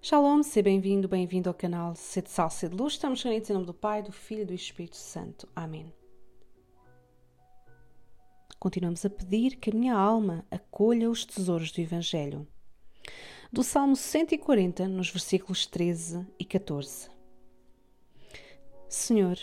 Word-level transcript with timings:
Shalom, 0.00 0.44
seja 0.44 0.62
bem-vindo, 0.62 1.08
bem-vindo 1.08 1.48
ao 1.48 1.54
canal 1.54 1.92
Sede 1.96 2.30
Sal, 2.30 2.48
Sede 2.48 2.74
Luz. 2.74 2.92
Estamos 2.92 3.20
reunidos 3.20 3.50
em 3.50 3.52
nome 3.52 3.66
do 3.66 3.74
Pai, 3.74 4.00
do 4.00 4.12
Filho 4.12 4.42
e 4.42 4.44
do 4.44 4.54
Espírito 4.54 4.96
Santo. 4.96 5.48
Amém. 5.56 5.92
Continuamos 8.60 9.04
a 9.04 9.10
pedir 9.10 9.56
que 9.56 9.70
a 9.70 9.74
minha 9.74 9.96
alma 9.96 10.46
acolha 10.52 11.10
os 11.10 11.24
tesouros 11.26 11.72
do 11.72 11.80
Evangelho. 11.80 12.46
Do 13.52 13.64
Salmo 13.64 13.96
140, 13.96 14.86
nos 14.86 15.10
versículos 15.10 15.66
13 15.66 16.24
e 16.38 16.44
14. 16.44 17.10
Senhor, 18.88 19.36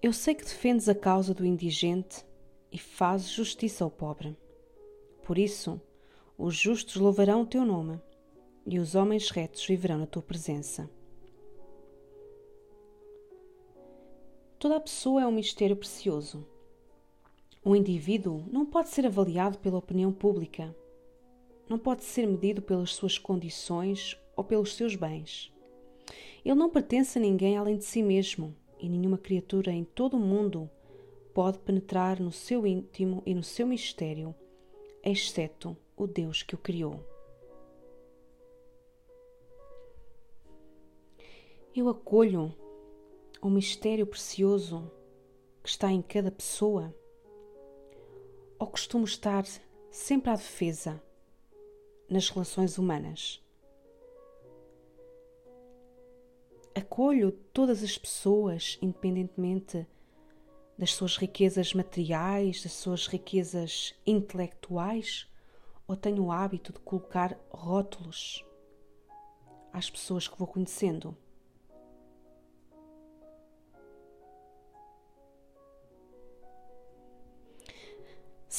eu 0.00 0.12
sei 0.12 0.32
que 0.32 0.44
defendes 0.44 0.88
a 0.88 0.94
causa 0.94 1.34
do 1.34 1.44
indigente 1.44 2.24
e 2.70 2.78
fazes 2.78 3.30
justiça 3.30 3.82
ao 3.82 3.90
pobre. 3.90 4.38
Por 5.24 5.36
isso, 5.36 5.80
os 6.38 6.54
justos 6.54 6.94
louvarão 6.94 7.42
o 7.42 7.46
teu 7.46 7.64
nome 7.64 8.00
e 8.70 8.78
os 8.78 8.94
homens 8.94 9.30
retos 9.30 9.64
viverão 9.66 9.96
na 9.96 10.06
tua 10.06 10.20
presença. 10.20 10.90
Toda 14.58 14.76
a 14.76 14.80
pessoa 14.80 15.22
é 15.22 15.26
um 15.26 15.32
mistério 15.32 15.74
precioso. 15.74 16.46
O 17.64 17.74
indivíduo 17.74 18.44
não 18.52 18.66
pode 18.66 18.90
ser 18.90 19.06
avaliado 19.06 19.58
pela 19.58 19.78
opinião 19.78 20.12
pública, 20.12 20.76
não 21.66 21.78
pode 21.78 22.04
ser 22.04 22.26
medido 22.26 22.60
pelas 22.60 22.94
suas 22.94 23.16
condições 23.16 24.18
ou 24.36 24.44
pelos 24.44 24.74
seus 24.74 24.94
bens. 24.94 25.50
Ele 26.44 26.54
não 26.54 26.68
pertence 26.68 27.18
a 27.18 27.22
ninguém 27.22 27.56
além 27.56 27.78
de 27.78 27.84
si 27.84 28.02
mesmo, 28.02 28.54
e 28.78 28.88
nenhuma 28.88 29.18
criatura 29.18 29.72
em 29.72 29.84
todo 29.84 30.16
o 30.16 30.20
mundo 30.20 30.70
pode 31.32 31.58
penetrar 31.58 32.20
no 32.20 32.30
seu 32.30 32.66
íntimo 32.66 33.22
e 33.24 33.34
no 33.34 33.42
seu 33.42 33.66
mistério, 33.66 34.34
exceto 35.02 35.76
o 35.96 36.06
Deus 36.06 36.42
que 36.42 36.54
o 36.54 36.58
criou. 36.58 37.17
Eu 41.76 41.88
acolho 41.88 42.54
o 43.42 43.50
mistério 43.50 44.06
precioso 44.06 44.90
que 45.62 45.68
está 45.68 45.92
em 45.92 46.00
cada 46.00 46.30
pessoa? 46.30 46.94
Ou 48.58 48.66
costumo 48.66 49.04
estar 49.04 49.44
sempre 49.90 50.30
à 50.30 50.34
defesa 50.34 51.00
nas 52.08 52.30
relações 52.30 52.78
humanas? 52.78 53.44
Acolho 56.74 57.32
todas 57.52 57.82
as 57.82 57.98
pessoas, 57.98 58.78
independentemente 58.80 59.86
das 60.76 60.94
suas 60.94 61.16
riquezas 61.16 61.74
materiais, 61.74 62.62
das 62.62 62.72
suas 62.72 63.06
riquezas 63.06 63.94
intelectuais, 64.06 65.28
ou 65.86 65.96
tenho 65.96 66.24
o 66.24 66.32
hábito 66.32 66.72
de 66.72 66.78
colocar 66.80 67.38
rótulos 67.50 68.44
às 69.72 69.90
pessoas 69.90 70.26
que 70.26 70.38
vou 70.38 70.46
conhecendo? 70.46 71.16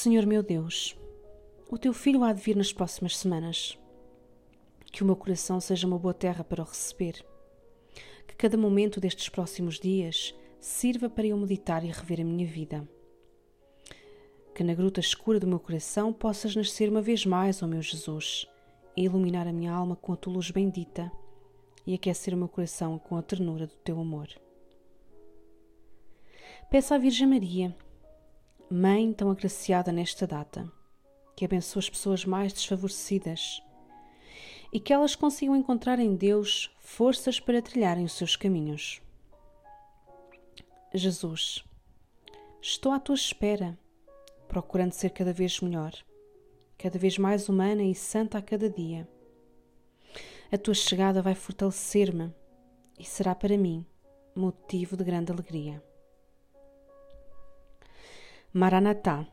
Senhor 0.00 0.24
meu 0.26 0.44
Deus, 0.44 0.96
o 1.68 1.76
teu 1.76 1.92
filho 1.92 2.22
há 2.22 2.32
de 2.32 2.40
vir 2.40 2.54
nas 2.54 2.72
próximas 2.72 3.16
semanas. 3.16 3.76
Que 4.92 5.02
o 5.02 5.04
meu 5.04 5.16
coração 5.16 5.60
seja 5.60 5.88
uma 5.88 5.98
boa 5.98 6.14
terra 6.14 6.44
para 6.44 6.62
o 6.62 6.64
receber. 6.64 7.26
Que 8.24 8.36
cada 8.36 8.56
momento 8.56 9.00
destes 9.00 9.28
próximos 9.28 9.80
dias 9.80 10.32
sirva 10.60 11.10
para 11.10 11.26
eu 11.26 11.36
meditar 11.36 11.84
e 11.84 11.88
rever 11.88 12.20
a 12.20 12.24
minha 12.24 12.46
vida. 12.46 12.88
Que 14.54 14.62
na 14.62 14.72
gruta 14.72 15.00
escura 15.00 15.40
do 15.40 15.48
meu 15.48 15.58
coração 15.58 16.12
possas 16.12 16.54
nascer 16.54 16.88
uma 16.88 17.02
vez 17.02 17.26
mais, 17.26 17.60
ó 17.60 17.66
meu 17.66 17.82
Jesus, 17.82 18.46
e 18.96 19.02
iluminar 19.02 19.48
a 19.48 19.52
minha 19.52 19.72
alma 19.72 19.96
com 19.96 20.12
a 20.12 20.16
tua 20.16 20.34
luz 20.34 20.52
bendita 20.52 21.10
e 21.84 21.92
aquecer 21.92 22.32
o 22.34 22.36
meu 22.36 22.48
coração 22.48 23.00
com 23.00 23.16
a 23.16 23.22
ternura 23.22 23.66
do 23.66 23.74
teu 23.74 23.98
amor. 23.98 24.28
Peço 26.70 26.94
à 26.94 26.98
Virgem 26.98 27.26
Maria 27.26 27.74
Mãe 28.70 29.14
tão 29.14 29.30
agraciada 29.30 29.90
nesta 29.90 30.26
data, 30.26 30.70
que 31.34 31.42
abençoe 31.42 31.80
as 31.80 31.88
pessoas 31.88 32.26
mais 32.26 32.52
desfavorecidas 32.52 33.62
e 34.70 34.78
que 34.78 34.92
elas 34.92 35.16
consigam 35.16 35.56
encontrar 35.56 35.98
em 35.98 36.14
Deus 36.14 36.70
forças 36.78 37.40
para 37.40 37.62
trilharem 37.62 38.04
os 38.04 38.12
seus 38.12 38.36
caminhos. 38.36 39.00
Jesus, 40.92 41.64
estou 42.60 42.92
à 42.92 43.00
tua 43.00 43.14
espera, 43.14 43.78
procurando 44.48 44.92
ser 44.92 45.10
cada 45.10 45.32
vez 45.32 45.60
melhor, 45.62 45.94
cada 46.76 46.98
vez 46.98 47.16
mais 47.16 47.48
humana 47.48 47.82
e 47.82 47.94
santa 47.94 48.36
a 48.36 48.42
cada 48.42 48.68
dia. 48.68 49.08
A 50.52 50.58
tua 50.58 50.74
chegada 50.74 51.22
vai 51.22 51.34
fortalecer-me 51.34 52.34
e 52.98 53.04
será 53.04 53.34
para 53.34 53.56
mim 53.56 53.86
motivo 54.36 54.94
de 54.94 55.04
grande 55.04 55.32
alegria. 55.32 55.82
Maranatá. 58.52 59.26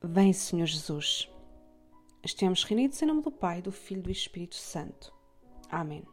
Vem, 0.00 0.32
Senhor 0.32 0.66
Jesus. 0.66 1.28
Estamos 2.22 2.62
reunidos 2.62 3.02
em 3.02 3.06
nome 3.06 3.22
do 3.22 3.30
Pai, 3.30 3.60
do 3.60 3.72
Filho 3.72 4.00
e 4.00 4.02
do 4.04 4.10
Espírito 4.10 4.54
Santo. 4.54 5.12
Amém. 5.68 6.04